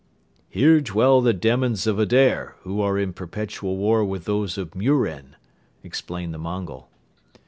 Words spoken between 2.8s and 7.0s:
are in perpetual war with those of Muren," explained the Mongol.